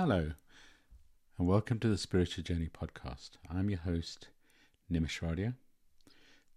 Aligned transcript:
Hello, 0.00 0.30
and 1.36 1.48
welcome 1.48 1.80
to 1.80 1.88
the 1.88 1.98
Spiritual 1.98 2.44
Journey 2.44 2.68
podcast. 2.68 3.30
I'm 3.50 3.68
your 3.68 3.80
host, 3.80 4.28
Nimish 4.88 5.18
Radia. 5.18 5.54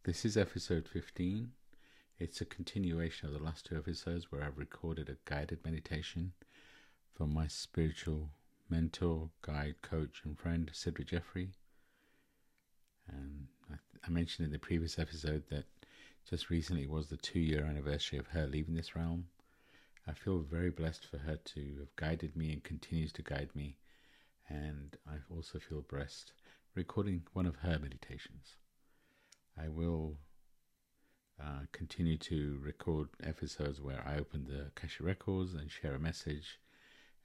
This 0.04 0.23
is 0.25 0.38
episode 0.38 0.88
15. 0.88 1.49
It's 2.19 2.39
a 2.39 2.46
continuation 2.46 3.27
of 3.27 3.33
the 3.33 3.43
last 3.43 3.65
two 3.65 3.75
episodes 3.75 4.31
where 4.31 4.43
I've 4.43 4.59
recorded 4.59 5.09
a 5.09 5.17
guided 5.27 5.65
meditation 5.65 6.33
from 7.15 7.33
my 7.33 7.47
spiritual 7.47 8.29
mentor, 8.69 9.31
guide, 9.42 9.81
coach, 9.81 10.21
and 10.23 10.37
friend, 10.37 10.69
Cedric 10.71 11.08
Jeffrey. 11.08 11.49
And 13.08 13.47
I, 13.71 13.78
I 14.05 14.10
mentioned 14.12 14.46
in 14.46 14.51
the 14.51 14.60
previous 14.60 14.99
episode 14.99 15.46
that 15.49 15.65
just 16.30 16.52
recently 16.52 16.85
was 16.85 17.08
the 17.08 17.17
two 17.17 17.39
year 17.39 17.66
anniversary 17.66 18.20
of 18.20 18.27
her 18.27 18.45
leaving 18.45 18.76
this 18.76 18.95
realm. 18.95 19.26
I 20.08 20.13
feel 20.13 20.40
very 20.40 20.72
blessed 20.72 21.05
for 21.05 21.17
her 21.20 21.38
to 21.38 21.76
have 21.80 21.95
guided 21.95 22.36
me 22.36 22.52
and 22.52 22.63
continues 22.63 23.12
to 23.13 23.22
guide 23.22 23.49
me. 23.55 23.77
And 24.49 24.98
I 25.08 25.17
also 25.34 25.59
feel 25.59 25.81
blessed 25.81 26.34
recording 26.75 27.23
one 27.34 27.45
of 27.45 27.58
her 27.58 27.77
meditations. 27.80 28.55
I 29.61 29.67
will 29.67 30.17
uh, 31.39 31.66
continue 31.72 32.17
to 32.17 32.59
record 32.61 33.09
episodes 33.23 33.81
where 33.81 34.03
I 34.05 34.17
open 34.17 34.45
the 34.45 34.67
Akashic 34.67 35.05
Records 35.05 35.53
and 35.53 35.70
share 35.70 35.95
a 35.95 35.99
message 35.99 36.59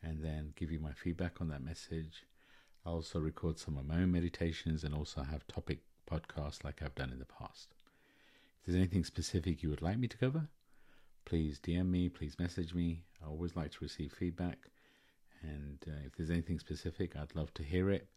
and 0.02 0.22
then 0.22 0.52
give 0.56 0.70
you 0.70 0.80
my 0.80 0.92
feedback 0.92 1.40
on 1.40 1.48
that 1.48 1.62
message. 1.62 2.24
I 2.84 2.90
also 2.90 3.18
record 3.18 3.58
some 3.58 3.76
of 3.76 3.86
my 3.86 3.96
own 3.96 4.12
meditations 4.12 4.84
and 4.84 4.94
also 4.94 5.22
have 5.22 5.46
topic 5.46 5.80
podcasts 6.10 6.64
like 6.64 6.82
I've 6.82 6.94
done 6.94 7.10
in 7.10 7.18
the 7.18 7.24
past. 7.24 7.74
If 8.60 8.66
there's 8.66 8.76
anything 8.76 9.04
specific 9.04 9.62
you 9.62 9.70
would 9.70 9.82
like 9.82 9.98
me 9.98 10.08
to 10.08 10.16
cover, 10.16 10.48
please 11.26 11.58
DM 11.58 11.90
me, 11.90 12.08
please 12.08 12.38
message 12.38 12.72
me. 12.72 13.02
I 13.22 13.28
always 13.28 13.56
like 13.56 13.72
to 13.72 13.78
receive 13.82 14.12
feedback. 14.12 14.58
And 15.42 15.78
uh, 15.86 16.06
if 16.06 16.16
there's 16.16 16.30
anything 16.30 16.60
specific, 16.60 17.16
I'd 17.16 17.34
love 17.34 17.52
to 17.54 17.62
hear 17.62 17.90
it. 17.90 18.08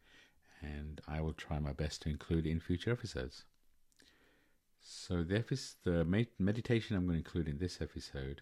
And 0.61 1.01
I 1.07 1.19
will 1.19 1.33
try 1.33 1.59
my 1.59 1.73
best 1.73 2.03
to 2.03 2.09
include 2.09 2.45
it 2.45 2.51
in 2.51 2.59
future 2.59 2.91
episodes. 2.91 3.43
So, 4.81 5.23
the, 5.23 5.43
the 5.83 6.25
meditation 6.37 6.95
I'm 6.95 7.05
going 7.05 7.21
to 7.21 7.25
include 7.25 7.47
in 7.47 7.57
this 7.57 7.81
episode 7.81 8.41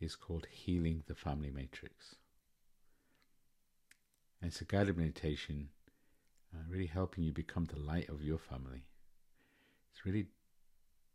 is 0.00 0.14
called 0.14 0.46
Healing 0.50 1.02
the 1.08 1.14
Family 1.14 1.50
Matrix. 1.50 2.14
And 4.40 4.50
it's 4.50 4.60
a 4.60 4.64
guided 4.64 4.96
meditation, 4.96 5.68
uh, 6.54 6.62
really 6.68 6.86
helping 6.86 7.24
you 7.24 7.32
become 7.32 7.64
the 7.64 7.80
light 7.80 8.08
of 8.08 8.22
your 8.22 8.38
family. 8.38 8.84
It's 9.92 10.06
really 10.06 10.26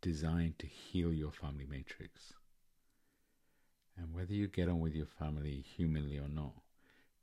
designed 0.02 0.60
to 0.60 0.68
heal 0.68 1.14
your 1.14 1.32
family 1.32 1.66
matrix. 1.70 2.35
And 3.98 4.14
whether 4.14 4.34
you 4.34 4.48
get 4.48 4.70
on 4.70 4.80
with 4.80 4.94
your 4.94 5.06
family 5.06 5.64
humanly 5.76 6.18
or 6.18 6.28
not, 6.28 6.54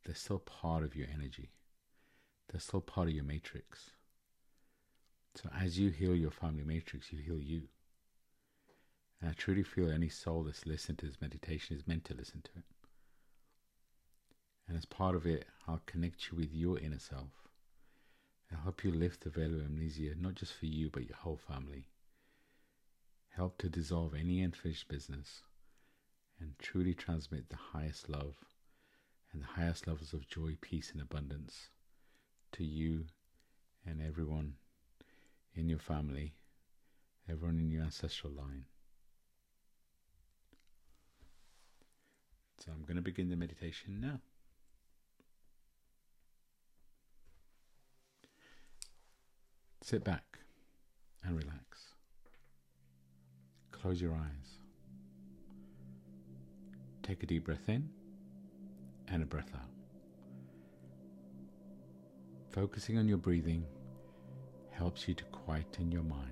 they're 0.05 0.15
still 0.15 0.39
part 0.39 0.83
of 0.83 0.97
your 0.97 1.07
energy. 1.13 1.51
They're 2.51 2.61
still 2.61 2.81
part 2.81 3.09
of 3.09 3.15
your 3.15 3.25
matrix. 3.25 3.91
So 5.35 5.49
as 5.59 5.79
you 5.79 5.91
heal 5.91 6.15
your 6.15 6.31
family 6.31 6.65
matrix, 6.65 7.13
you 7.13 7.21
heal 7.21 7.41
you. 7.41 7.63
And 9.21 9.31
I 9.31 9.35
truly 9.35 9.63
feel 9.63 9.91
any 9.91 10.09
soul 10.09 10.43
that's 10.43 10.67
listened 10.67 10.99
to 10.99 11.07
this 11.07 11.21
meditation 11.21 11.77
is 11.77 11.87
meant 11.87 12.05
to 12.07 12.15
listen 12.15 12.43
to 12.43 12.51
it. 12.57 12.65
And 14.69 14.77
as 14.77 14.85
part 14.85 15.15
of 15.15 15.27
it, 15.27 15.47
I'll 15.69 15.83
connect 15.87 16.31
you 16.31 16.39
with 16.39 16.53
your 16.53 16.79
inner 16.79 16.99
self. 16.99 17.49
I'll 18.51 18.63
help 18.63 18.85
you 18.85 18.91
lift 18.91 19.23
the 19.23 19.31
veil 19.31 19.55
of 19.55 19.65
amnesia, 19.65 20.15
not 20.19 20.35
just 20.35 20.53
for 20.53 20.67
you, 20.67 20.91
but 20.91 21.09
your 21.09 21.17
whole 21.17 21.39
family 21.49 21.87
help 23.37 23.57
to 23.59 23.69
dissolve 23.69 24.15
any 24.15 24.43
unfinished 24.43 24.89
business, 24.89 25.43
truly 26.73 26.95
transmit 26.95 27.51
the 27.51 27.57
highest 27.75 28.09
love 28.09 28.35
and 29.31 29.43
the 29.43 29.61
highest 29.61 29.87
levels 29.87 30.15
of 30.15 30.27
joy, 30.27 30.57
peace, 30.63 30.91
and 30.91 31.03
abundance 31.03 31.69
to 32.51 32.65
you 32.65 33.05
and 33.85 34.01
everyone 34.01 34.55
in 35.55 35.69
your 35.69 35.79
family, 35.79 36.33
everyone 37.29 37.59
in 37.59 37.71
your 37.71 37.83
ancestral 37.83 38.33
line. 38.33 38.65
So 42.59 42.73
I'm 42.75 42.85
going 42.87 42.97
to 42.97 43.03
begin 43.03 43.29
the 43.29 43.37
meditation 43.37 44.01
now. 44.01 44.21
Sit 49.83 50.05
back 50.05 50.39
and 51.23 51.37
relax. 51.37 51.97
Close 53.73 54.01
your 54.01 54.15
eyes. 54.15 54.62
Take 57.03 57.23
a 57.25 57.27
deep 57.27 57.45
breath 57.45 57.69
in 57.69 57.89
and 59.09 59.23
a 59.23 59.27
breath 59.27 59.51
out. 59.55 59.69
Focusing 62.51 62.97
on 62.97 63.09
your 63.09 63.19
breathing 63.19 63.65
helps 64.71 65.09
you 65.09 65.15
to 65.15 65.25
quieten 65.25 65.91
your 65.91 66.05
mind. 66.05 66.29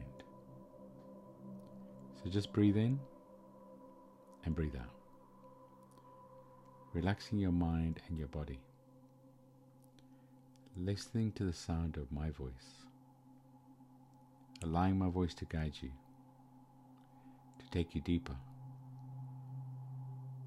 So 2.22 2.30
just 2.30 2.52
breathe 2.52 2.76
in 2.76 3.00
and 4.44 4.54
breathe 4.54 4.76
out, 4.76 4.94
relaxing 6.92 7.38
your 7.38 7.52
mind 7.52 8.00
and 8.08 8.18
your 8.18 8.28
body, 8.28 8.60
listening 10.76 11.32
to 11.32 11.44
the 11.44 11.52
sound 11.52 11.96
of 11.96 12.12
my 12.12 12.30
voice, 12.30 12.84
allowing 14.62 14.98
my 14.98 15.08
voice 15.08 15.34
to 15.34 15.44
guide 15.46 15.74
you 15.80 15.90
to 17.58 17.70
take 17.70 17.94
you 17.94 18.00
deeper 18.02 18.36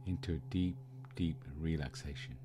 into 0.05 0.33
a 0.33 0.49
deep, 0.49 0.77
deep 1.15 1.43
relaxation. 1.57 2.35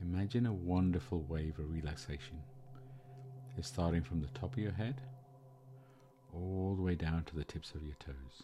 Imagine 0.00 0.46
a 0.46 0.52
wonderful 0.52 1.22
wave 1.22 1.58
of 1.58 1.70
relaxation. 1.70 2.38
It's 3.56 3.68
starting 3.68 4.02
from 4.02 4.20
the 4.20 4.28
top 4.28 4.52
of 4.52 4.58
your 4.58 4.72
head 4.72 5.00
all 6.32 6.74
the 6.76 6.82
way 6.82 6.94
down 6.94 7.24
to 7.24 7.36
the 7.36 7.44
tips 7.44 7.72
of 7.74 7.82
your 7.82 7.96
toes. 7.96 8.42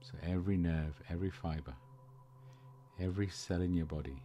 So 0.00 0.14
every 0.22 0.56
nerve, 0.56 1.00
every 1.10 1.30
fiber, 1.30 1.74
every 3.00 3.28
cell 3.28 3.60
in 3.60 3.74
your 3.74 3.86
body 3.86 4.22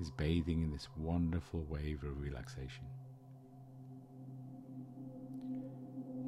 is 0.00 0.10
bathing 0.10 0.62
in 0.62 0.72
this 0.72 0.88
wonderful 0.96 1.64
wave 1.68 2.02
of 2.02 2.20
relaxation. 2.20 2.86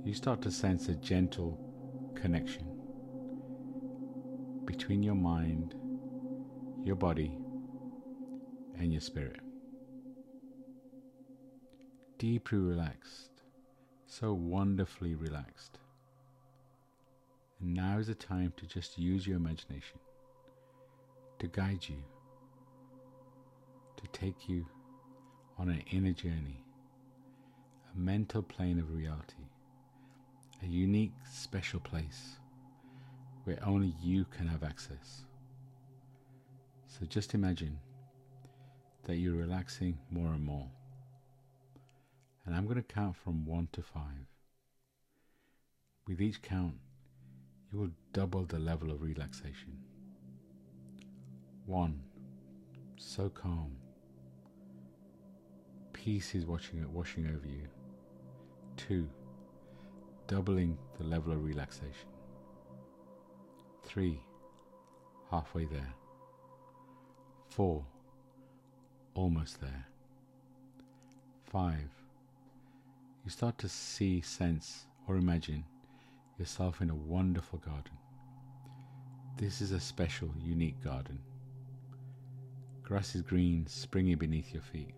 you 0.08 0.14
start 0.14 0.40
to 0.40 0.50
sense 0.50 0.88
a 0.88 0.94
gentle 0.94 1.60
connection 2.14 2.67
between 4.68 5.02
your 5.02 5.14
mind, 5.14 5.74
your 6.84 6.94
body, 6.94 7.32
and 8.78 8.92
your 8.92 9.00
spirit. 9.00 9.40
Deeply 12.18 12.58
relaxed, 12.58 13.30
so 14.06 14.34
wonderfully 14.34 15.14
relaxed. 15.14 15.78
And 17.60 17.72
now 17.72 17.96
is 17.96 18.08
the 18.08 18.14
time 18.14 18.52
to 18.58 18.66
just 18.66 18.98
use 18.98 19.26
your 19.26 19.38
imagination 19.38 19.98
to 21.38 21.46
guide 21.46 21.88
you, 21.88 22.02
to 23.96 24.06
take 24.12 24.50
you 24.50 24.66
on 25.56 25.70
an 25.70 25.82
inner 25.90 26.12
journey, 26.12 26.62
a 27.94 27.98
mental 27.98 28.42
plane 28.42 28.78
of 28.78 28.92
reality 28.92 29.44
a 30.62 30.66
unique, 30.66 31.12
special 31.30 31.78
place 31.78 32.38
where 33.48 33.58
only 33.66 33.94
you 34.02 34.26
can 34.26 34.46
have 34.46 34.62
access. 34.62 35.24
So 36.86 37.06
just 37.06 37.32
imagine 37.32 37.78
that 39.04 39.16
you're 39.16 39.36
relaxing 39.36 39.96
more 40.10 40.34
and 40.34 40.44
more. 40.44 40.68
And 42.44 42.54
I'm 42.54 42.64
going 42.64 42.76
to 42.76 42.82
count 42.82 43.16
from 43.16 43.46
one 43.46 43.66
to 43.72 43.80
five. 43.80 44.26
With 46.06 46.20
each 46.20 46.42
count, 46.42 46.74
you 47.72 47.78
will 47.78 47.90
double 48.12 48.44
the 48.44 48.58
level 48.58 48.90
of 48.90 49.00
relaxation. 49.00 49.78
One, 51.64 52.02
so 52.98 53.30
calm. 53.30 53.76
Peace 55.94 56.34
is 56.34 56.44
watching, 56.44 56.84
washing 56.92 57.26
over 57.28 57.46
you. 57.46 57.66
Two, 58.76 59.08
doubling 60.26 60.76
the 60.98 61.04
level 61.04 61.32
of 61.32 61.42
relaxation. 61.42 62.08
Three, 63.88 64.20
halfway 65.30 65.64
there. 65.64 65.94
Four, 67.48 67.86
almost 69.14 69.62
there. 69.62 69.86
Five, 71.50 71.88
you 73.24 73.30
start 73.30 73.56
to 73.56 73.68
see, 73.70 74.20
sense, 74.20 74.84
or 75.06 75.16
imagine 75.16 75.64
yourself 76.38 76.82
in 76.82 76.90
a 76.90 76.94
wonderful 76.94 77.60
garden. 77.60 77.96
This 79.38 79.62
is 79.62 79.72
a 79.72 79.80
special, 79.80 80.28
unique 80.38 80.84
garden. 80.84 81.18
Grass 82.82 83.14
is 83.14 83.22
green, 83.22 83.66
springy 83.66 84.16
beneath 84.16 84.52
your 84.52 84.62
feet. 84.62 84.96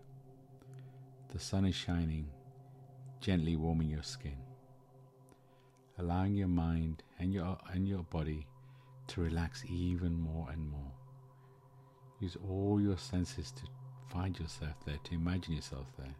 The 1.29 1.39
sun 1.39 1.63
is 1.63 1.75
shining, 1.75 2.27
gently 3.21 3.55
warming 3.55 3.89
your 3.89 4.03
skin 4.03 4.35
allowing 6.01 6.33
your 6.33 6.47
mind 6.47 7.03
and 7.19 7.31
your 7.31 7.57
and 7.71 7.87
your 7.87 8.03
body 8.03 8.47
to 9.11 9.21
relax 9.21 9.65
even 9.65 10.13
more 10.13 10.47
and 10.51 10.69
more. 10.69 10.91
Use 12.21 12.37
all 12.49 12.79
your 12.81 12.97
senses 12.97 13.51
to 13.51 13.63
find 14.09 14.39
yourself 14.39 14.75
there, 14.85 14.99
to 15.03 15.15
imagine 15.15 15.53
yourself 15.53 15.87
there, 15.97 16.15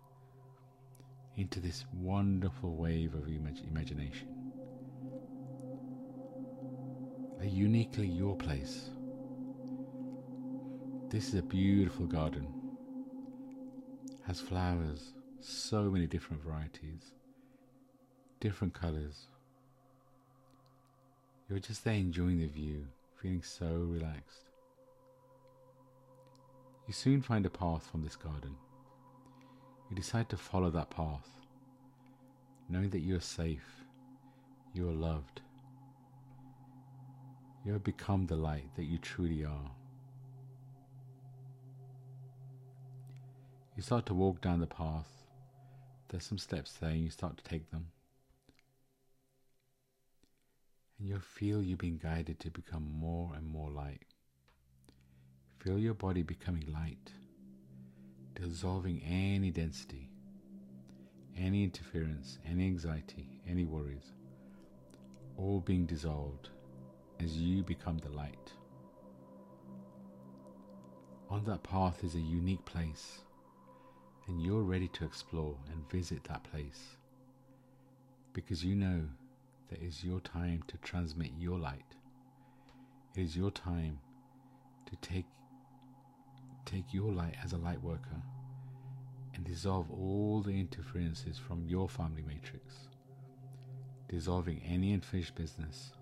into 1.37 1.61
this 1.61 1.85
wonderful 1.93 2.75
wave 2.75 3.13
of 3.13 3.21
imag- 3.21 3.65
imagination. 3.65 4.27
A 7.39 7.45
uniquely 7.45 8.07
your 8.07 8.35
place. 8.35 8.89
This 11.09 11.29
is 11.29 11.35
a 11.35 11.43
beautiful 11.43 12.07
garden. 12.07 12.45
Has 14.27 14.41
flowers, 14.41 15.13
so 15.39 15.83
many 15.83 16.07
different 16.07 16.43
varieties, 16.43 17.13
different 18.41 18.73
colors. 18.73 19.27
You're 21.51 21.59
just 21.59 21.83
there 21.83 21.95
enjoying 21.95 22.39
the 22.39 22.47
view, 22.47 22.87
feeling 23.21 23.43
so 23.43 23.65
relaxed. 23.65 24.45
You 26.87 26.93
soon 26.93 27.21
find 27.21 27.45
a 27.45 27.49
path 27.49 27.85
from 27.91 28.03
this 28.03 28.15
garden. 28.15 28.55
You 29.89 29.97
decide 29.97 30.29
to 30.29 30.37
follow 30.37 30.69
that 30.69 30.89
path, 30.89 31.27
knowing 32.69 32.89
that 32.91 33.01
you 33.01 33.17
are 33.17 33.19
safe, 33.19 33.83
you 34.73 34.87
are 34.87 34.93
loved. 34.93 35.41
You 37.65 37.73
have 37.73 37.83
become 37.83 38.27
the 38.27 38.37
light 38.37 38.73
that 38.77 38.85
you 38.85 38.97
truly 38.97 39.43
are. 39.43 39.71
You 43.75 43.83
start 43.83 44.05
to 44.05 44.13
walk 44.13 44.39
down 44.39 44.61
the 44.61 44.67
path. 44.67 45.25
There's 46.07 46.25
some 46.25 46.37
steps 46.37 46.71
there, 46.79 46.91
and 46.91 47.03
you 47.03 47.09
start 47.09 47.35
to 47.35 47.43
take 47.43 47.69
them. 47.71 47.87
And 51.01 51.09
you 51.09 51.17
feel 51.17 51.63
you 51.63 51.77
being 51.77 51.97
guided 51.97 52.39
to 52.41 52.51
become 52.51 52.87
more 52.93 53.31
and 53.35 53.47
more 53.47 53.71
light. 53.71 54.03
Feel 55.57 55.79
your 55.79 55.95
body 55.95 56.21
becoming 56.21 56.71
light, 56.71 57.11
dissolving 58.35 59.01
any 59.01 59.49
density, 59.49 60.11
any 61.35 61.63
interference, 61.63 62.37
any 62.47 62.67
anxiety, 62.67 63.27
any 63.49 63.65
worries, 63.65 64.13
all 65.37 65.59
being 65.59 65.87
dissolved 65.87 66.49
as 67.19 67.35
you 67.35 67.63
become 67.63 67.97
the 67.97 68.09
light. 68.09 68.53
On 71.31 71.43
that 71.45 71.63
path 71.63 72.03
is 72.03 72.13
a 72.13 72.19
unique 72.19 72.63
place, 72.65 73.21
and 74.27 74.39
you're 74.39 74.61
ready 74.61 74.87
to 74.89 75.03
explore 75.03 75.57
and 75.71 75.89
visit 75.89 76.23
that 76.25 76.43
place 76.43 76.97
because 78.33 78.63
you 78.63 78.75
know 78.75 79.01
that 79.71 79.81
is 79.81 80.03
your 80.03 80.19
time 80.19 80.61
to 80.67 80.77
transmit 80.77 81.31
your 81.39 81.57
light. 81.57 81.95
It 83.15 83.21
is 83.21 83.35
your 83.35 83.51
time 83.51 83.99
to 84.85 84.95
take 84.97 85.25
take 86.65 86.93
your 86.93 87.11
light 87.11 87.35
as 87.43 87.53
a 87.53 87.57
light 87.57 87.81
worker 87.81 88.21
and 89.33 89.43
dissolve 89.43 89.89
all 89.89 90.41
the 90.41 90.51
interferences 90.51 91.37
from 91.37 91.65
your 91.65 91.89
family 91.89 92.21
matrix, 92.21 92.89
dissolving 94.09 94.61
any 94.63 94.93
unfinished 94.93 95.35
business, 95.35 95.93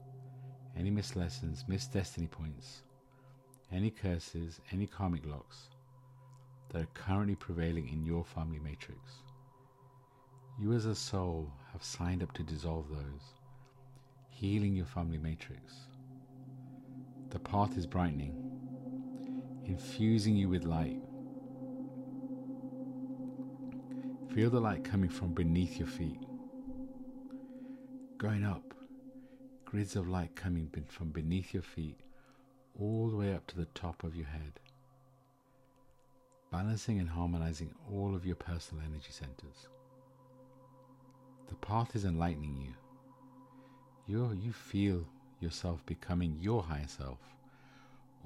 any 0.78 0.90
missed 0.90 1.16
lessons, 1.16 1.64
missed 1.68 1.94
destiny 1.94 2.28
points, 2.28 2.82
any 3.72 3.90
curses, 3.90 4.60
any 4.72 4.88
karmic 4.88 5.26
locks 5.26 5.70
that 6.70 6.82
are 6.82 6.88
currently 6.94 7.36
prevailing 7.36 7.88
in 7.88 8.04
your 8.04 8.26
family 8.26 8.60
matrix. 8.60 9.00
You 10.60 10.74
as 10.74 10.86
a 10.86 10.96
soul 10.96 11.52
have 11.72 11.84
signed 11.84 12.22
up 12.22 12.34
to 12.34 12.44
dissolve 12.44 12.90
those, 12.90 13.39
healing 14.40 14.74
your 14.74 14.86
family 14.86 15.18
matrix. 15.18 15.74
The 17.32 17.40
path 17.40 17.78
is 17.78 17.86
brightening 17.86 18.34
infusing 19.66 20.36
you 20.36 20.48
with 20.48 20.64
light. 20.64 20.98
Feel 24.34 24.50
the 24.50 24.62
light 24.62 24.84
coming 24.84 25.10
from 25.10 25.34
beneath 25.34 25.78
your 25.78 25.88
feet, 25.90 26.22
going 28.18 28.46
up, 28.46 28.74
grids 29.66 29.98
of 29.98 30.08
light 30.08 30.36
coming 30.36 30.70
from 30.88 31.10
beneath 31.10 31.54
your 31.54 31.62
feet 31.62 32.00
all 32.80 33.10
the 33.10 33.18
way 33.18 33.34
up 33.34 33.46
to 33.48 33.58
the 33.58 33.68
top 33.76 34.04
of 34.06 34.16
your 34.16 34.26
head, 34.28 34.54
balancing 36.50 36.98
and 36.98 37.10
harmonizing 37.10 37.76
all 37.92 38.16
of 38.16 38.26
your 38.26 38.38
personal 38.38 38.84
energy 38.86 39.12
centers. 39.12 39.68
The 41.50 41.56
path 41.56 41.94
is 41.96 42.06
enlightening 42.06 42.56
you. 42.56 42.74
You 44.10 44.38
you 44.42 44.52
feel 44.52 45.06
yourself 45.40 45.86
becoming 45.86 46.36
your 46.40 46.64
higher 46.64 46.88
self 46.88 47.20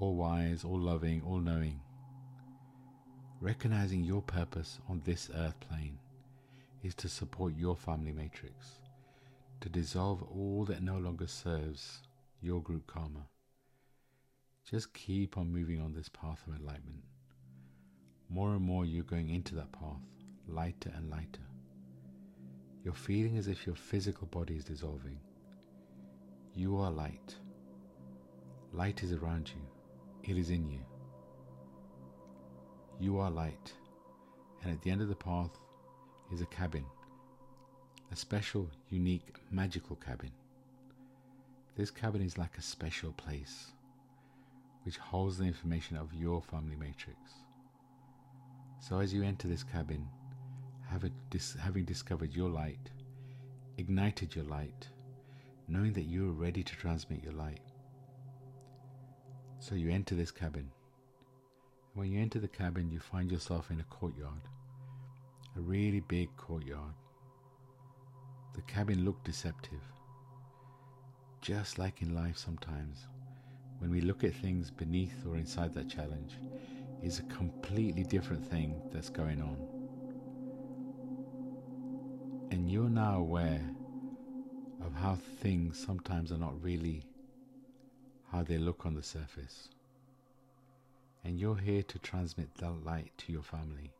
all 0.00 0.16
wise, 0.16 0.64
all 0.64 0.78
loving, 0.78 1.22
all 1.22 1.38
knowing. 1.38 1.80
Recognizing 3.40 4.02
your 4.02 4.22
purpose 4.22 4.80
on 4.88 5.02
this 5.04 5.30
earth 5.34 5.58
plane 5.60 5.98
is 6.82 6.94
to 6.96 7.08
support 7.08 7.54
your 7.56 7.76
family 7.76 8.12
matrix, 8.12 8.80
to 9.60 9.68
dissolve 9.68 10.22
all 10.22 10.64
that 10.64 10.82
no 10.82 10.98
longer 10.98 11.26
serves 11.26 12.00
your 12.42 12.60
group 12.60 12.86
karma. 12.86 13.26
Just 14.68 14.92
keep 14.94 15.38
on 15.38 15.52
moving 15.52 15.80
on 15.80 15.92
this 15.92 16.08
path 16.08 16.42
of 16.46 16.54
enlightenment. 16.54 17.04
More 18.28 18.50
and 18.50 18.62
more 18.62 18.84
you're 18.84 19.04
going 19.04 19.30
into 19.30 19.54
that 19.56 19.70
path, 19.72 20.02
lighter 20.48 20.90
and 20.96 21.10
lighter. 21.10 21.46
You're 22.82 22.94
feeling 22.94 23.36
as 23.36 23.48
if 23.48 23.66
your 23.66 23.76
physical 23.76 24.26
body 24.26 24.56
is 24.56 24.64
dissolving. 24.64 25.20
You 26.56 26.76
are 26.78 26.90
light. 26.90 27.34
Light 28.72 29.02
is 29.02 29.12
around 29.12 29.50
you. 29.50 29.60
It 30.32 30.38
is 30.38 30.50
in 30.50 30.70
you. 30.70 30.78
You 33.00 33.18
are 33.18 33.30
light, 33.30 33.72
and 34.62 34.70
at 34.72 34.80
the 34.82 34.92
end 34.92 35.02
of 35.02 35.08
the 35.08 35.16
path 35.16 35.50
is 36.32 36.40
a 36.40 36.46
cabin, 36.46 36.84
a 38.12 38.16
special, 38.16 38.70
unique, 38.88 39.34
magical 39.50 39.96
cabin. 39.96 40.30
This 41.76 41.90
cabin 41.90 42.22
is 42.22 42.38
like 42.38 42.56
a 42.56 42.62
special 42.62 43.10
place 43.12 43.72
which 44.84 44.96
holds 44.96 45.38
the 45.38 45.44
information 45.44 45.96
of 45.96 46.14
your 46.14 46.40
family 46.40 46.76
matrix. 46.76 47.18
So 48.78 49.00
as 49.00 49.12
you 49.12 49.24
enter 49.24 49.48
this 49.48 49.64
cabin, 49.64 50.06
having 50.88 51.84
discovered 51.84 52.32
your 52.32 52.48
light, 52.48 52.90
ignited 53.76 54.36
your 54.36 54.44
light, 54.44 54.86
knowing 55.68 55.92
that 55.92 56.04
you 56.04 56.28
are 56.28 56.32
ready 56.32 56.62
to 56.62 56.76
transmit 56.76 57.22
your 57.22 57.32
light, 57.32 57.60
so 59.58 59.74
you 59.74 59.90
enter 59.90 60.14
this 60.14 60.30
cabin. 60.30 60.70
When 61.94 62.10
you 62.10 62.20
enter 62.20 62.38
the 62.38 62.48
cabin, 62.48 62.90
you 62.90 63.00
find 63.00 63.30
yourself 63.30 63.70
in 63.70 63.80
a 63.80 63.84
courtyard, 63.84 64.42
a 65.56 65.60
really 65.60 66.00
big 66.00 66.36
courtyard. 66.36 66.94
The 68.54 68.62
cabin 68.62 69.04
looked 69.04 69.24
deceptive, 69.24 69.80
just 71.40 71.78
like 71.78 72.02
in 72.02 72.14
life 72.14 72.36
sometimes. 72.36 73.06
When 73.78 73.90
we 73.90 74.00
look 74.00 74.22
at 74.24 74.34
things 74.34 74.70
beneath 74.70 75.26
or 75.26 75.36
inside 75.36 75.74
that 75.74 75.88
challenge, 75.88 76.34
is 77.02 77.18
a 77.18 77.24
completely 77.24 78.02
different 78.04 78.48
thing 78.48 78.80
that's 78.92 79.10
going 79.10 79.42
on. 79.42 79.56
And 82.50 82.70
you're 82.70 82.88
now 82.88 83.18
aware 83.18 83.60
of 84.84 84.94
how 84.94 85.16
things 85.40 85.82
sometimes 85.82 86.30
are 86.30 86.38
not 86.38 86.62
really 86.62 87.02
how 88.30 88.42
they 88.42 88.58
look 88.58 88.84
on 88.84 88.94
the 88.94 89.02
surface. 89.02 89.68
And 91.24 91.38
you're 91.40 91.56
here 91.56 91.82
to 91.84 91.98
transmit 91.98 92.54
that 92.56 92.84
light 92.84 93.12
to 93.18 93.32
your 93.32 93.42
family. 93.42 93.92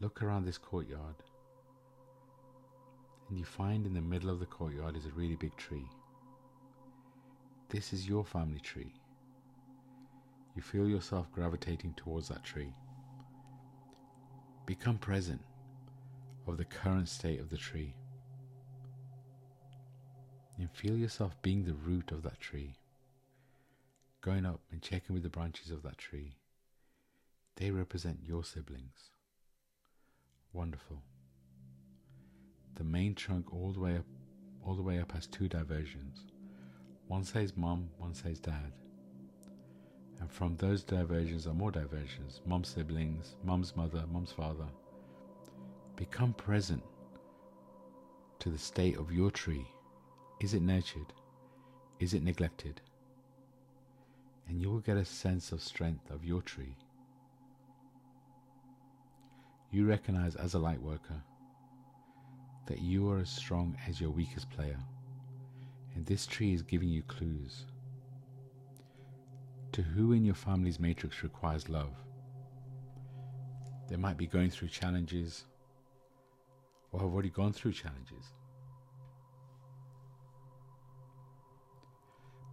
Look 0.00 0.22
around 0.22 0.44
this 0.44 0.58
courtyard, 0.58 1.16
and 3.28 3.38
you 3.38 3.44
find 3.44 3.86
in 3.86 3.94
the 3.94 4.00
middle 4.00 4.30
of 4.30 4.38
the 4.38 4.46
courtyard 4.46 4.96
is 4.96 5.06
a 5.06 5.10
really 5.10 5.36
big 5.36 5.56
tree. 5.56 5.88
This 7.70 7.92
is 7.92 8.08
your 8.08 8.24
family 8.24 8.60
tree. 8.60 8.94
You 10.54 10.62
feel 10.62 10.88
yourself 10.88 11.32
gravitating 11.32 11.94
towards 11.96 12.28
that 12.28 12.44
tree. 12.44 12.72
Become 14.66 14.98
present 14.98 15.40
of 16.46 16.56
the 16.56 16.64
current 16.64 17.08
state 17.08 17.40
of 17.40 17.50
the 17.50 17.56
tree 17.56 17.94
and 20.58 20.70
feel 20.70 20.96
yourself 20.96 21.40
being 21.42 21.64
the 21.64 21.74
root 21.74 22.12
of 22.12 22.22
that 22.22 22.40
tree. 22.40 22.74
Going 24.20 24.46
up 24.46 24.60
and 24.70 24.80
checking 24.80 25.14
with 25.14 25.22
the 25.22 25.28
branches 25.28 25.70
of 25.70 25.82
that 25.82 25.98
tree. 25.98 26.36
They 27.56 27.70
represent 27.70 28.20
your 28.26 28.44
siblings. 28.44 29.10
Wonderful. 30.52 31.02
The 32.76 32.84
main 32.84 33.14
trunk 33.14 33.52
all 33.52 33.72
the 33.72 33.80
way 33.80 33.96
up 33.96 34.04
all 34.64 34.74
the 34.74 34.82
way 34.82 34.98
up 34.98 35.12
has 35.12 35.26
two 35.26 35.46
diversions. 35.46 36.24
One 37.06 37.22
says 37.22 37.54
mom, 37.54 37.90
one 37.98 38.14
says 38.14 38.40
dad. 38.40 38.72
And 40.20 40.30
from 40.30 40.56
those 40.56 40.82
diversions 40.82 41.46
are 41.46 41.52
more 41.52 41.70
diversions. 41.70 42.40
Mom's 42.46 42.68
siblings, 42.68 43.36
mom's 43.44 43.76
mother, 43.76 44.04
mom's 44.10 44.32
father. 44.32 44.66
Become 45.96 46.32
present 46.32 46.82
to 48.38 48.48
the 48.48 48.58
state 48.58 48.96
of 48.96 49.12
your 49.12 49.30
tree 49.30 49.66
is 50.44 50.54
it 50.54 50.62
nurtured? 50.62 51.12
Is 51.98 52.14
it 52.14 52.22
neglected? 52.22 52.80
and 54.48 54.60
you 54.60 54.70
will 54.70 54.80
get 54.80 54.96
a 54.96 55.04
sense 55.04 55.52
of 55.52 55.62
strength 55.62 56.10
of 56.10 56.24
your 56.24 56.42
tree. 56.42 56.76
You 59.70 59.86
recognize 59.86 60.36
as 60.36 60.54
a 60.54 60.58
light 60.58 60.80
worker 60.80 61.20
that 62.66 62.80
you 62.80 63.10
are 63.10 63.18
as 63.18 63.30
strong 63.30 63.76
as 63.88 64.00
your 64.00 64.10
weakest 64.10 64.50
player, 64.50 64.78
and 65.94 66.06
this 66.06 66.26
tree 66.26 66.52
is 66.52 66.62
giving 66.62 66.88
you 66.88 67.02
clues 67.02 67.64
to 69.72 69.82
who 69.82 70.12
in 70.12 70.24
your 70.24 70.36
family's 70.36 70.78
matrix 70.78 71.22
requires 71.22 71.68
love. 71.68 71.96
They 73.88 73.96
might 73.96 74.16
be 74.16 74.26
going 74.26 74.50
through 74.50 74.68
challenges 74.68 75.44
or 76.92 77.00
have 77.00 77.12
already 77.12 77.28
gone 77.28 77.52
through 77.52 77.72
challenges. 77.72 78.32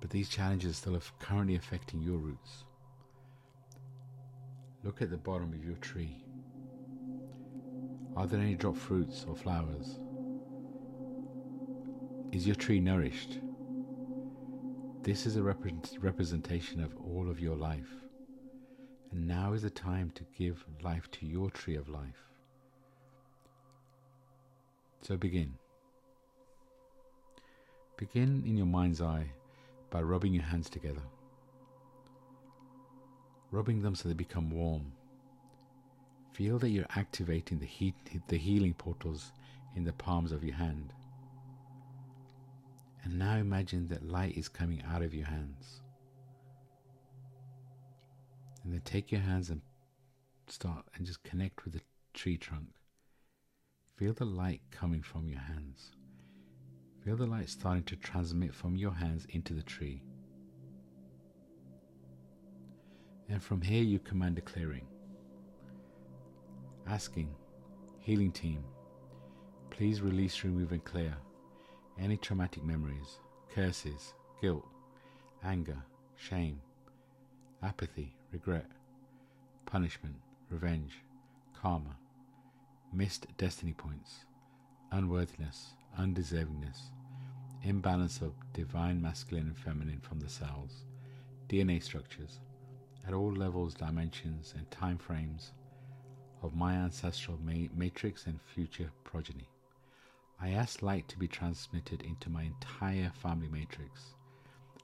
But 0.01 0.09
these 0.09 0.27
challenges 0.27 0.77
still 0.77 0.95
are 0.95 1.01
currently 1.19 1.55
affecting 1.55 2.01
your 2.01 2.17
roots. 2.17 2.65
Look 4.83 5.01
at 5.01 5.11
the 5.11 5.17
bottom 5.17 5.53
of 5.53 5.63
your 5.63 5.77
tree. 5.77 6.25
Are 8.15 8.25
there 8.25 8.41
any 8.41 8.55
dropped 8.55 8.79
fruits 8.79 9.25
or 9.27 9.35
flowers? 9.35 9.99
Is 12.31 12.47
your 12.47 12.55
tree 12.55 12.79
nourished? 12.79 13.39
This 15.03 15.25
is 15.25 15.35
a 15.35 15.43
representation 15.43 16.83
of 16.83 16.95
all 16.97 17.29
of 17.29 17.39
your 17.39 17.55
life. 17.55 17.89
And 19.11 19.27
now 19.27 19.53
is 19.53 19.61
the 19.61 19.69
time 19.69 20.11
to 20.15 20.25
give 20.35 20.65
life 20.81 21.11
to 21.11 21.25
your 21.25 21.51
tree 21.51 21.75
of 21.75 21.89
life. 21.89 22.27
So 25.01 25.15
begin. 25.15 25.53
Begin 27.97 28.43
in 28.47 28.57
your 28.57 28.65
mind's 28.65 29.01
eye 29.01 29.31
by 29.91 30.01
rubbing 30.01 30.33
your 30.33 30.43
hands 30.43 30.69
together. 30.69 31.03
Rubbing 33.51 33.81
them 33.83 33.93
so 33.93 34.07
they 34.07 34.15
become 34.15 34.49
warm. 34.49 34.93
Feel 36.33 36.57
that 36.59 36.69
you're 36.69 36.85
activating 36.95 37.59
the 37.59 37.65
heat 37.65 37.93
the 38.29 38.37
healing 38.37 38.73
portals 38.73 39.33
in 39.75 39.83
the 39.83 39.93
palms 39.93 40.31
of 40.31 40.43
your 40.43 40.55
hand. 40.55 40.93
And 43.03 43.19
now 43.19 43.35
imagine 43.35 43.89
that 43.89 44.07
light 44.07 44.37
is 44.37 44.47
coming 44.47 44.81
out 44.89 45.01
of 45.01 45.13
your 45.13 45.25
hands. 45.25 45.81
And 48.63 48.73
then 48.73 48.81
take 48.85 49.11
your 49.11 49.21
hands 49.21 49.49
and 49.49 49.61
start 50.47 50.85
and 50.95 51.05
just 51.05 51.23
connect 51.23 51.65
with 51.65 51.73
the 51.73 51.81
tree 52.13 52.37
trunk. 52.37 52.67
Feel 53.97 54.13
the 54.13 54.25
light 54.25 54.61
coming 54.71 55.01
from 55.01 55.27
your 55.27 55.39
hands. 55.39 55.91
Feel 57.03 57.15
the 57.15 57.25
light 57.25 57.49
starting 57.49 57.83
to 57.83 57.95
transmit 57.95 58.53
from 58.53 58.75
your 58.75 58.91
hands 58.91 59.25
into 59.29 59.53
the 59.53 59.63
tree. 59.63 60.03
And 63.27 63.41
from 63.41 63.61
here, 63.61 63.81
you 63.81 63.97
command 63.97 64.37
a 64.37 64.41
clearing. 64.41 64.85
Asking, 66.87 67.33
Healing 67.99 68.31
Team, 68.31 68.63
please 69.71 70.01
release, 70.01 70.43
remove, 70.43 70.73
and 70.73 70.83
clear 70.83 71.15
any 71.99 72.17
traumatic 72.17 72.63
memories, 72.63 73.19
curses, 73.53 74.13
guilt, 74.39 74.67
anger, 75.43 75.77
shame, 76.17 76.61
apathy, 77.63 78.15
regret, 78.31 78.67
punishment, 79.65 80.15
revenge, 80.49 80.93
karma, 81.59 81.95
missed 82.93 83.25
destiny 83.37 83.73
points, 83.73 84.25
unworthiness, 84.91 85.73
undeservingness, 85.99 86.91
imbalance 87.63 88.21
of 88.21 88.33
divine 88.53 89.01
masculine 89.01 89.47
and 89.47 89.57
feminine 89.57 89.99
from 89.99 90.19
the 90.19 90.29
cells, 90.29 90.85
DNA 91.47 91.81
structures, 91.81 92.39
at 93.07 93.13
all 93.13 93.31
levels, 93.31 93.73
dimensions, 93.73 94.53
and 94.57 94.69
time 94.71 94.97
frames 94.97 95.51
of 96.41 96.55
my 96.55 96.73
ancestral 96.73 97.37
ma- 97.43 97.67
matrix 97.75 98.25
and 98.25 98.39
future 98.41 98.91
progeny. 99.03 99.49
I 100.41 100.49
ask 100.51 100.81
light 100.81 101.07
to 101.09 101.19
be 101.19 101.27
transmitted 101.27 102.01
into 102.01 102.29
my 102.29 102.43
entire 102.43 103.11
family 103.21 103.47
matrix 103.47 104.15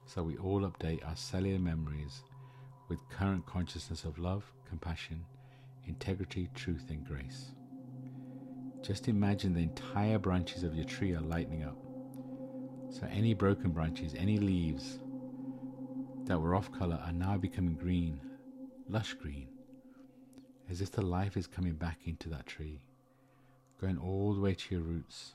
so 0.08 0.22
we 0.22 0.38
all 0.38 0.62
update 0.62 1.06
our 1.06 1.16
cellular 1.16 1.58
memories 1.58 2.22
with 2.88 3.08
current 3.10 3.44
consciousness 3.44 4.04
of 4.04 4.18
love, 4.18 4.50
compassion, 4.66 5.24
integrity, 5.86 6.48
truth, 6.54 6.86
and 6.88 7.06
grace. 7.06 7.52
Just 8.82 9.08
imagine 9.08 9.52
the 9.52 9.62
entire 9.62 10.18
branches 10.18 10.62
of 10.62 10.74
your 10.74 10.84
tree 10.84 11.14
are 11.14 11.20
lighting 11.20 11.62
up. 11.64 11.76
So 12.90 13.06
any 13.10 13.34
broken 13.34 13.70
branches, 13.70 14.14
any 14.14 14.38
leaves 14.38 14.98
that 16.24 16.40
were 16.40 16.54
off 16.54 16.72
color 16.72 16.98
are 17.04 17.12
now 17.12 17.36
becoming 17.36 17.74
green, 17.74 18.20
lush 18.88 19.14
green, 19.14 19.48
as 20.70 20.80
if 20.80 20.90
the 20.90 21.02
life 21.02 21.36
is 21.36 21.46
coming 21.46 21.74
back 21.74 21.98
into 22.06 22.28
that 22.30 22.46
tree, 22.46 22.80
going 23.80 23.98
all 23.98 24.32
the 24.32 24.40
way 24.40 24.54
to 24.54 24.74
your 24.74 24.84
roots, 24.84 25.34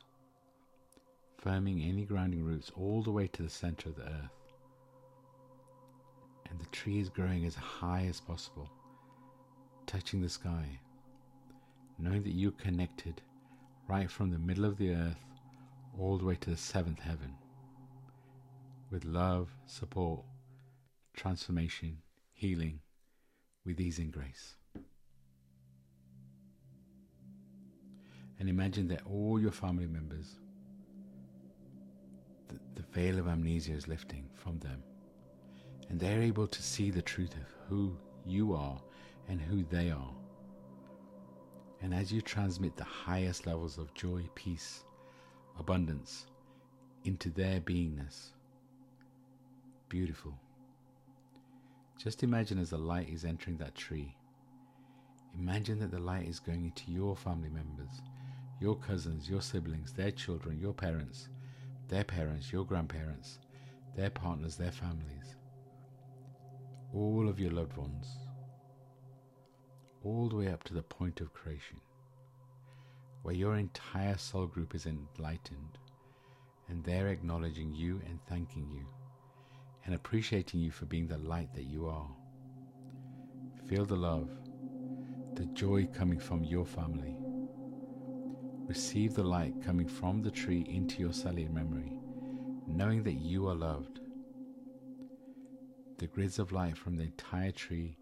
firming 1.44 1.88
any 1.88 2.06
grounding 2.06 2.44
roots 2.44 2.72
all 2.76 3.04
the 3.04 3.12
way 3.12 3.28
to 3.28 3.44
the 3.44 3.50
center 3.50 3.90
of 3.90 3.96
the 3.96 4.04
earth. 4.04 4.40
And 6.50 6.60
the 6.60 6.66
tree 6.68 7.00
is 7.00 7.10
growing 7.10 7.46
as 7.46 7.56
high 7.56 8.06
as 8.10 8.20
possible, 8.20 8.70
touching 9.86 10.22
the 10.22 10.30
sky, 10.30 10.80
knowing 12.00 12.24
that 12.24 12.34
you're 12.34 12.52
connected 12.52 13.22
right 13.88 14.10
from 14.10 14.32
the 14.32 14.40
middle 14.40 14.66
of 14.66 14.78
the 14.78 14.94
earth 14.94 15.26
all 16.00 16.18
the 16.18 16.26
way 16.26 16.36
to 16.36 16.50
the 16.50 16.58
seventh 16.58 17.00
heaven 17.00 17.36
with 18.90 19.06
love, 19.06 19.50
support, 19.66 20.22
transformation, 21.16 21.98
healing, 22.34 22.80
with 23.66 23.80
ease 23.80 23.98
and 24.00 24.12
grace. 24.12 24.56
And 28.40 28.50
imagine 28.50 28.88
that 28.90 29.02
all 29.06 29.40
your 29.40 29.52
family 29.52 29.88
members 29.88 30.36
the, 32.50 32.60
the 32.76 32.88
veil 32.92 33.20
of 33.20 33.28
amnesia 33.28 33.72
is 33.74 33.88
lifting 33.88 34.30
from 34.36 34.60
them. 34.60 34.84
And 35.90 36.00
they're 36.00 36.22
able 36.22 36.48
to 36.48 36.62
see 36.62 36.92
the 36.92 37.02
truth 37.02 37.34
of 37.34 37.48
who 37.68 37.98
you 38.26 38.54
are 38.54 38.80
and 39.28 39.40
who 39.40 39.64
they 39.64 39.92
are. 39.92 40.14
And 41.84 41.94
as 41.94 42.14
you 42.14 42.22
transmit 42.22 42.78
the 42.78 42.86
highest 42.86 43.46
levels 43.46 43.78
of 43.78 43.94
joy, 43.94 44.24
peace, 44.36 44.86
abundance 45.60 46.28
into 47.04 47.30
their 47.30 47.60
beingness, 47.60 48.30
beautiful. 49.90 50.34
Just 52.02 52.24
imagine 52.24 52.58
as 52.58 52.70
the 52.70 52.78
light 52.78 53.10
is 53.10 53.26
entering 53.26 53.58
that 53.58 53.76
tree. 53.76 54.16
Imagine 55.38 55.78
that 55.80 55.92
the 55.92 56.00
light 56.00 56.26
is 56.26 56.40
going 56.40 56.64
into 56.64 56.90
your 56.90 57.18
family 57.18 57.50
members, 57.50 58.02
your 58.62 58.78
cousins, 58.78 59.30
your 59.30 59.42
siblings, 59.42 59.92
their 59.92 60.12
children, 60.12 60.58
your 60.58 60.74
parents, 60.74 61.28
their 61.90 62.06
parents, 62.06 62.50
your 62.50 62.64
grandparents, 62.64 63.40
their 63.98 64.10
partners, 64.10 64.56
their 64.56 64.72
families, 64.72 65.36
all 66.94 67.28
of 67.28 67.42
your 67.42 67.52
loved 67.52 67.76
ones, 67.76 68.08
all 70.04 70.30
the 70.30 70.36
way 70.36 70.48
up 70.48 70.64
to 70.64 70.74
the 70.74 70.82
point 70.82 71.22
of 71.22 71.34
creation, 71.34 71.80
where 73.22 73.36
your 73.36 73.56
entire 73.56 74.18
soul 74.18 74.46
group 74.46 74.76
is 74.76 74.86
enlightened 74.86 75.78
and 76.70 76.84
they're 76.84 77.08
acknowledging 77.08 77.74
you 77.74 78.02
and 78.06 78.20
thanking 78.28 78.70
you 78.72 78.86
and 79.86 79.96
appreciating 79.96 80.60
you 80.60 80.72
for 80.72 80.86
being 80.86 81.08
the 81.08 81.18
light 81.18 81.54
that 81.54 81.64
you 81.64 81.88
are. 81.88 82.10
Feel 83.68 83.86
the 83.86 83.96
love, 83.96 84.30
the 85.36 85.46
joy 85.48 85.88
coming 85.94 86.20
from 86.20 86.44
your 86.44 86.66
family 86.66 87.18
Receive 88.68 89.14
the 89.14 89.24
light 89.24 89.54
coming 89.62 89.88
from 89.88 90.22
the 90.22 90.32
tree 90.32 90.66
into 90.70 91.02
your 91.02 91.12
cellular 91.12 91.52
memory, 91.52 91.92
knowing 92.66 93.04
that 93.04 93.16
you 93.16 93.48
are 93.50 93.56
loved. 93.56 94.00
The 95.98 96.08
grids 96.08 96.40
of 96.40 96.54
light 96.54 96.78
from 96.78 96.96
the 96.96 97.04
entire 97.04 97.52
tree 97.52 97.98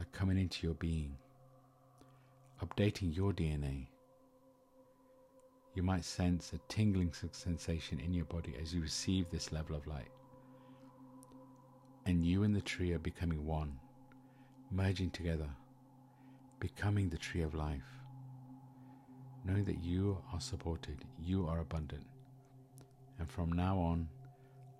are 0.00 0.04
coming 0.06 0.36
into 0.36 0.66
your 0.66 0.74
being, 0.74 1.16
updating 2.62 3.14
your 3.16 3.32
DNA. 3.32 3.86
You 5.74 5.82
might 5.82 6.04
sense 6.04 6.52
a 6.52 6.58
tingling 6.68 7.12
sensation 7.32 7.98
in 8.00 8.12
your 8.14 8.26
body 8.26 8.54
as 8.60 8.72
you 8.72 8.80
receive 8.80 9.30
this 9.30 9.50
level 9.52 9.74
of 9.74 9.86
light. 9.86 10.10
And 12.06 12.24
you 12.24 12.42
and 12.42 12.54
the 12.54 12.60
tree 12.60 12.92
are 12.92 12.98
becoming 12.98 13.44
one, 13.44 13.78
merging 14.70 15.10
together, 15.10 15.48
becoming 16.60 17.08
the 17.08 17.18
tree 17.18 17.42
of 17.42 17.54
life 17.54 17.94
knowing 19.44 19.64
that 19.64 19.82
you 19.82 20.18
are 20.32 20.40
supported, 20.40 21.04
you 21.18 21.46
are 21.46 21.60
abundant. 21.60 22.06
And 23.18 23.28
from 23.28 23.52
now 23.52 23.78
on, 23.78 24.08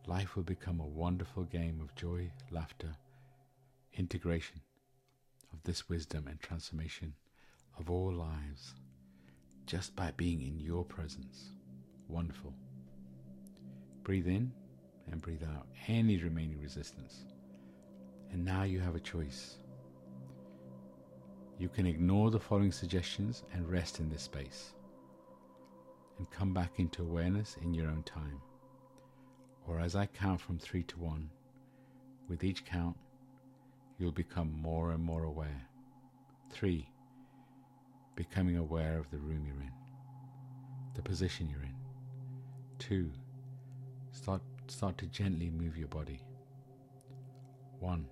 life 0.07 0.37
will 0.37 0.43
become 0.43 0.81
a 0.81 0.87
wonderful 0.87 1.45
game 1.45 1.81
of 1.83 1.95
joy, 1.95 2.31
laughter, 2.51 2.97
integration 3.95 4.61
of 5.53 5.63
this 5.65 5.89
wisdom 5.89 6.27
and 6.29 6.41
transformation 6.41 7.15
of 7.79 7.91
all 7.91 8.13
lives 8.13 8.75
just 9.67 9.97
by 9.97 10.11
being 10.17 10.43
in 10.43 10.59
your 10.61 10.85
presence. 10.85 11.51
Wonderful. 12.09 12.53
Breathe 14.03 14.27
in 14.27 14.53
and 15.11 15.23
breathe 15.23 15.43
out 15.43 15.67
any 15.89 16.19
remaining 16.19 16.61
resistance. 16.61 17.25
And 18.31 18.45
now 18.45 18.65
you 18.65 18.81
have 18.81 18.95
a 18.95 19.01
choice. 19.01 19.57
You 21.59 21.69
can 21.69 21.87
ignore 21.87 22.31
the 22.31 22.41
following 22.41 22.73
suggestions 22.73 23.45
and 23.53 23.69
rest 23.69 24.01
in 24.01 24.11
this 24.11 24.23
space 24.23 24.75
and 26.19 26.31
come 26.31 26.53
back 26.53 26.73
into 26.79 27.03
awareness 27.03 27.57
in 27.63 27.75
your 27.75 27.89
own 27.89 28.03
time. 28.03 28.41
Or 29.67 29.81
as 29.81 29.97
I 29.97 30.07
count 30.07 30.41
from 30.41 30.59
three 30.59 30.83
to 30.85 30.99
one, 30.99 31.31
with 32.29 32.45
each 32.45 32.65
count, 32.65 32.97
you'll 33.99 34.13
become 34.13 34.53
more 34.53 34.93
and 34.93 35.03
more 35.03 35.25
aware. 35.25 35.69
Three, 36.51 36.89
becoming 38.17 38.57
aware 38.57 38.99
of 38.99 39.11
the 39.11 39.19
room 39.19 39.45
you're 39.47 39.63
in, 39.63 39.73
the 40.95 41.03
position 41.03 41.49
you're 41.51 41.63
in. 41.63 41.75
Two, 42.79 43.11
start, 44.13 44.43
start 44.69 44.99
to 44.99 45.07
gently 45.07 45.51
move 45.51 45.77
your 45.77 45.89
body. 45.89 46.21
One, 47.81 48.07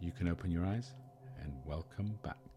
you 0.00 0.12
can 0.12 0.28
open 0.28 0.50
your 0.50 0.64
eyes 0.64 0.92
and 1.42 1.52
welcome 1.64 2.18
back. 2.22 2.47